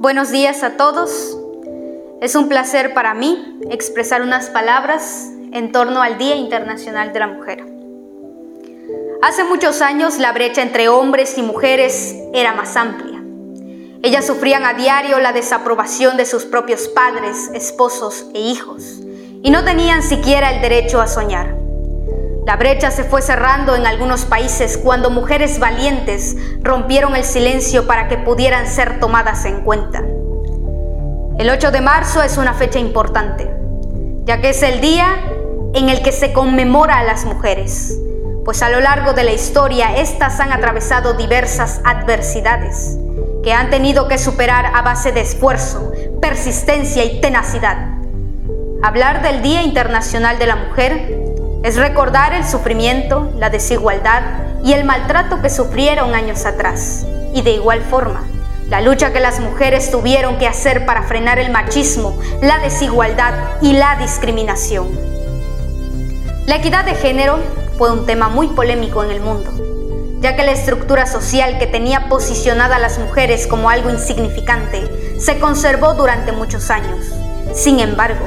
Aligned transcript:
Buenos 0.00 0.30
días 0.30 0.62
a 0.62 0.78
todos. 0.78 1.36
Es 2.22 2.34
un 2.34 2.48
placer 2.48 2.94
para 2.94 3.12
mí 3.12 3.58
expresar 3.70 4.22
unas 4.22 4.48
palabras 4.48 5.28
en 5.52 5.72
torno 5.72 6.00
al 6.00 6.16
Día 6.16 6.36
Internacional 6.36 7.12
de 7.12 7.20
la 7.20 7.26
Mujer. 7.26 7.66
Hace 9.20 9.44
muchos 9.44 9.82
años 9.82 10.16
la 10.18 10.32
brecha 10.32 10.62
entre 10.62 10.88
hombres 10.88 11.36
y 11.36 11.42
mujeres 11.42 12.16
era 12.32 12.54
más 12.54 12.76
amplia. 12.76 13.22
Ellas 14.02 14.26
sufrían 14.26 14.64
a 14.64 14.72
diario 14.72 15.18
la 15.18 15.34
desaprobación 15.34 16.16
de 16.16 16.24
sus 16.24 16.46
propios 16.46 16.88
padres, 16.88 17.50
esposos 17.52 18.24
e 18.32 18.40
hijos 18.40 19.00
y 19.42 19.50
no 19.50 19.66
tenían 19.66 20.02
siquiera 20.02 20.50
el 20.50 20.62
derecho 20.62 21.02
a 21.02 21.08
soñar. 21.08 21.59
La 22.46 22.56
brecha 22.56 22.90
se 22.90 23.04
fue 23.04 23.22
cerrando 23.22 23.76
en 23.76 23.86
algunos 23.86 24.24
países 24.24 24.78
cuando 24.78 25.10
mujeres 25.10 25.58
valientes 25.58 26.36
rompieron 26.62 27.14
el 27.14 27.24
silencio 27.24 27.86
para 27.86 28.08
que 28.08 28.16
pudieran 28.16 28.66
ser 28.66 28.98
tomadas 28.98 29.44
en 29.44 29.62
cuenta. 29.62 30.02
El 31.38 31.50
8 31.50 31.70
de 31.70 31.80
marzo 31.80 32.22
es 32.22 32.38
una 32.38 32.54
fecha 32.54 32.78
importante, 32.78 33.50
ya 34.24 34.40
que 34.40 34.50
es 34.50 34.62
el 34.62 34.80
día 34.80 35.06
en 35.74 35.88
el 35.88 36.02
que 36.02 36.12
se 36.12 36.32
conmemora 36.32 36.98
a 36.98 37.04
las 37.04 37.24
mujeres, 37.24 37.98
pues 38.44 38.62
a 38.62 38.70
lo 38.70 38.80
largo 38.80 39.12
de 39.12 39.24
la 39.24 39.32
historia 39.32 39.96
éstas 39.96 40.40
han 40.40 40.52
atravesado 40.52 41.14
diversas 41.14 41.80
adversidades 41.84 42.98
que 43.42 43.52
han 43.52 43.70
tenido 43.70 44.08
que 44.08 44.18
superar 44.18 44.66
a 44.74 44.82
base 44.82 45.12
de 45.12 45.20
esfuerzo, 45.20 45.92
persistencia 46.20 47.04
y 47.04 47.20
tenacidad. 47.20 47.94
Hablar 48.82 49.22
del 49.22 49.42
Día 49.42 49.62
Internacional 49.62 50.38
de 50.38 50.46
la 50.46 50.56
Mujer 50.56 51.19
es 51.62 51.76
recordar 51.76 52.32
el 52.32 52.46
sufrimiento, 52.46 53.32
la 53.36 53.50
desigualdad 53.50 54.22
y 54.64 54.72
el 54.72 54.84
maltrato 54.84 55.42
que 55.42 55.50
sufrieron 55.50 56.14
años 56.14 56.46
atrás. 56.46 57.06
Y 57.34 57.42
de 57.42 57.52
igual 57.52 57.82
forma, 57.82 58.24
la 58.68 58.80
lucha 58.80 59.12
que 59.12 59.20
las 59.20 59.40
mujeres 59.40 59.90
tuvieron 59.90 60.38
que 60.38 60.46
hacer 60.46 60.86
para 60.86 61.02
frenar 61.02 61.38
el 61.38 61.50
machismo, 61.50 62.18
la 62.40 62.58
desigualdad 62.58 63.34
y 63.60 63.74
la 63.74 63.96
discriminación. 63.96 64.88
La 66.46 66.56
equidad 66.56 66.84
de 66.84 66.94
género 66.94 67.38
fue 67.76 67.92
un 67.92 68.06
tema 68.06 68.28
muy 68.28 68.48
polémico 68.48 69.04
en 69.04 69.10
el 69.10 69.20
mundo, 69.20 69.52
ya 70.20 70.36
que 70.36 70.44
la 70.44 70.52
estructura 70.52 71.06
social 71.06 71.58
que 71.58 71.66
tenía 71.66 72.08
posicionada 72.08 72.76
a 72.76 72.80
las 72.80 72.98
mujeres 72.98 73.46
como 73.46 73.68
algo 73.68 73.90
insignificante 73.90 75.18
se 75.18 75.38
conservó 75.38 75.94
durante 75.94 76.32
muchos 76.32 76.70
años. 76.70 77.06
Sin 77.54 77.80
embargo, 77.80 78.26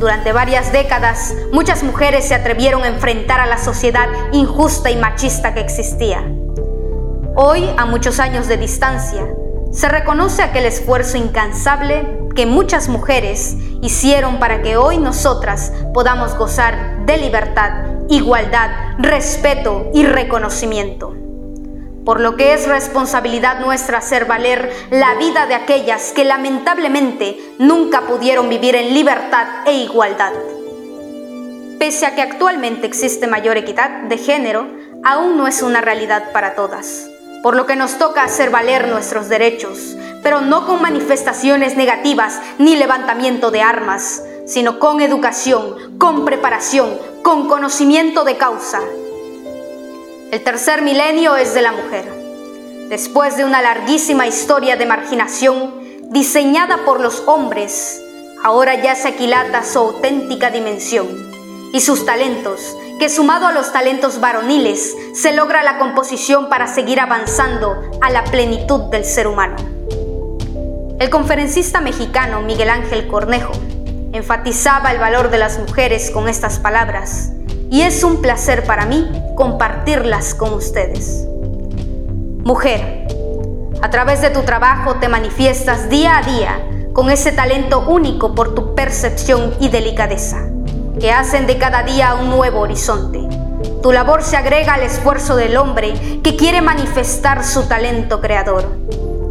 durante 0.00 0.32
varias 0.32 0.72
décadas, 0.72 1.34
muchas 1.52 1.82
mujeres 1.82 2.26
se 2.26 2.34
atrevieron 2.34 2.82
a 2.82 2.88
enfrentar 2.88 3.38
a 3.38 3.46
la 3.46 3.58
sociedad 3.58 4.08
injusta 4.32 4.90
y 4.90 4.96
machista 4.96 5.52
que 5.52 5.60
existía. 5.60 6.24
Hoy, 7.36 7.68
a 7.76 7.84
muchos 7.84 8.18
años 8.18 8.48
de 8.48 8.56
distancia, 8.56 9.26
se 9.70 9.88
reconoce 9.90 10.42
aquel 10.42 10.64
esfuerzo 10.64 11.18
incansable 11.18 12.18
que 12.34 12.46
muchas 12.46 12.88
mujeres 12.88 13.56
hicieron 13.82 14.38
para 14.38 14.62
que 14.62 14.78
hoy 14.78 14.96
nosotras 14.96 15.70
podamos 15.92 16.34
gozar 16.34 17.04
de 17.04 17.18
libertad, 17.18 17.84
igualdad, 18.08 18.70
respeto 18.98 19.90
y 19.92 20.04
reconocimiento 20.04 21.09
por 22.04 22.20
lo 22.20 22.36
que 22.36 22.54
es 22.54 22.66
responsabilidad 22.66 23.60
nuestra 23.60 23.98
hacer 23.98 24.24
valer 24.24 24.72
la 24.90 25.14
vida 25.14 25.46
de 25.46 25.54
aquellas 25.54 26.12
que 26.12 26.24
lamentablemente 26.24 27.38
nunca 27.58 28.02
pudieron 28.02 28.48
vivir 28.48 28.74
en 28.74 28.94
libertad 28.94 29.46
e 29.66 29.74
igualdad. 29.74 30.32
Pese 31.78 32.06
a 32.06 32.14
que 32.14 32.22
actualmente 32.22 32.86
existe 32.86 33.26
mayor 33.26 33.56
equidad 33.56 34.02
de 34.02 34.18
género, 34.18 34.66
aún 35.04 35.36
no 35.36 35.46
es 35.46 35.62
una 35.62 35.80
realidad 35.80 36.32
para 36.32 36.54
todas, 36.54 37.08
por 37.42 37.56
lo 37.56 37.66
que 37.66 37.76
nos 37.76 37.98
toca 37.98 38.22
hacer 38.22 38.50
valer 38.50 38.88
nuestros 38.88 39.28
derechos, 39.28 39.96
pero 40.22 40.40
no 40.40 40.66
con 40.66 40.82
manifestaciones 40.82 41.76
negativas 41.76 42.40
ni 42.58 42.76
levantamiento 42.76 43.50
de 43.50 43.62
armas, 43.62 44.22
sino 44.46 44.78
con 44.78 45.00
educación, 45.00 45.96
con 45.98 46.24
preparación, 46.24 46.98
con 47.22 47.48
conocimiento 47.48 48.24
de 48.24 48.36
causa 48.36 48.80
el 50.30 50.44
tercer 50.44 50.82
milenio 50.82 51.36
es 51.36 51.54
de 51.54 51.62
la 51.62 51.72
mujer. 51.72 52.04
Después 52.88 53.36
de 53.36 53.44
una 53.44 53.62
larguísima 53.62 54.28
historia 54.28 54.76
de 54.76 54.86
marginación 54.86 55.74
diseñada 56.10 56.84
por 56.84 57.00
los 57.00 57.24
hombres, 57.26 58.00
ahora 58.44 58.80
ya 58.80 58.94
se 58.94 59.08
aquilata 59.08 59.64
su 59.64 59.78
auténtica 59.80 60.50
dimensión 60.50 61.08
y 61.72 61.80
sus 61.80 62.06
talentos, 62.06 62.76
que 63.00 63.08
sumado 63.08 63.48
a 63.48 63.52
los 63.52 63.72
talentos 63.72 64.20
varoniles, 64.20 64.94
se 65.14 65.32
logra 65.32 65.64
la 65.64 65.78
composición 65.78 66.48
para 66.48 66.68
seguir 66.68 67.00
avanzando 67.00 67.90
a 68.00 68.10
la 68.10 68.22
plenitud 68.24 68.82
del 68.90 69.04
ser 69.04 69.26
humano. 69.26 69.56
El 71.00 71.10
conferencista 71.10 71.80
mexicano 71.80 72.42
Miguel 72.42 72.70
Ángel 72.70 73.08
Cornejo 73.08 73.52
enfatizaba 74.12 74.92
el 74.92 74.98
valor 74.98 75.30
de 75.30 75.38
las 75.38 75.58
mujeres 75.58 76.10
con 76.10 76.28
estas 76.28 76.58
palabras 76.58 77.32
y 77.70 77.82
es 77.82 78.02
un 78.02 78.20
placer 78.20 78.64
para 78.64 78.84
mí 78.84 79.08
compartirlas 79.36 80.34
con 80.34 80.52
ustedes. 80.52 81.26
Mujer, 82.42 83.06
a 83.80 83.90
través 83.90 84.20
de 84.20 84.30
tu 84.30 84.42
trabajo 84.42 84.96
te 84.96 85.08
manifiestas 85.08 85.88
día 85.88 86.18
a 86.18 86.22
día 86.22 86.66
con 86.92 87.10
ese 87.10 87.30
talento 87.30 87.86
único 87.88 88.34
por 88.34 88.54
tu 88.54 88.74
percepción 88.74 89.54
y 89.60 89.68
delicadeza, 89.68 90.50
que 90.98 91.12
hacen 91.12 91.46
de 91.46 91.58
cada 91.58 91.84
día 91.84 92.14
un 92.14 92.28
nuevo 92.28 92.60
horizonte. 92.60 93.20
Tu 93.82 93.92
labor 93.92 94.22
se 94.22 94.36
agrega 94.36 94.74
al 94.74 94.82
esfuerzo 94.82 95.36
del 95.36 95.56
hombre 95.56 96.20
que 96.24 96.34
quiere 96.34 96.60
manifestar 96.60 97.44
su 97.44 97.68
talento 97.68 98.20
creador. 98.20 98.64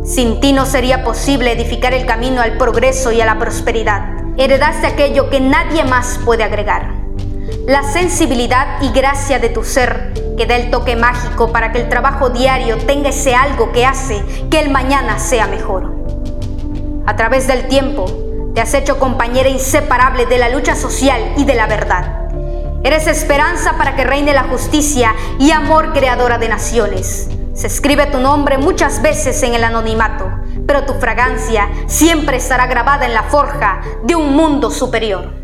Sin 0.06 0.40
ti 0.40 0.54
no 0.54 0.66
sería 0.66 1.04
posible 1.04 1.52
edificar 1.52 1.94
el 1.94 2.06
camino 2.06 2.42
al 2.42 2.58
progreso 2.58 3.12
y 3.12 3.20
a 3.20 3.26
la 3.26 3.38
prosperidad. 3.38 4.06
Heredaste 4.38 4.88
aquello 4.88 5.30
que 5.30 5.42
nadie 5.42 5.84
más 5.84 6.20
puede 6.24 6.44
agregar 6.44 6.99
la 7.68 7.84
sensibilidad 7.84 8.82
y 8.82 8.92
gracia 8.92 9.40
de 9.40 9.50
tu 9.50 9.64
ser 9.64 10.14
que 10.38 10.46
da 10.46 10.56
el 10.56 10.72
toque 10.72 10.96
mágico 10.96 11.52
para 11.52 11.72
que 11.72 11.80
el 11.82 11.90
trabajo 11.90 12.30
diario 12.30 12.78
tenga 12.78 13.10
ese 13.10 13.36
algo 13.36 13.72
que 13.72 13.86
hace 13.86 14.24
que 14.50 14.60
el 14.60 14.70
mañana 14.70 15.20
sea 15.20 15.48
mejor. 15.48 15.94
A 17.06 17.16
través 17.16 17.48
del 17.48 17.68
tiempo, 17.68 18.06
te 18.54 18.62
has 18.62 18.74
hecho 18.74 19.00
compañera 19.00 19.50
inseparable 19.50 20.26
de 20.26 20.38
la 20.38 20.50
lucha 20.50 20.76
social 20.76 21.34
y 21.38 21.46
de 21.46 21.56
la 21.56 21.68
verdad. 21.68 22.30
Eres 22.84 23.08
esperanza 23.08 23.78
para 23.78 23.96
que 23.96 24.04
reine 24.06 24.34
la 24.34 24.44
justicia 24.44 25.14
y 25.38 25.52
amor 25.52 25.92
creadora 25.92 26.38
de 26.38 26.50
naciones. 26.50 27.30
Se 27.54 27.68
escribe 27.68 28.06
tu 28.06 28.20
nombre 28.20 28.58
muchas 28.58 29.02
veces 29.02 29.44
en 29.44 29.54
el 29.54 29.66
anonimato, 29.66 30.32
pero 30.66 30.86
tu 30.86 30.94
fragancia 30.94 31.70
siempre 31.88 32.38
estará 32.38 32.68
grabada 32.68 33.06
en 33.06 33.14
la 33.14 33.24
forja 33.24 33.82
de 34.04 34.16
un 34.16 34.34
mundo 34.34 34.72
superior. 34.72 35.39